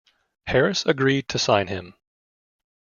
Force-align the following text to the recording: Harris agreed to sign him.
Harris 0.47 0.83
agreed 0.87 1.27
to 1.29 1.37
sign 1.37 1.67
him. 1.67 1.93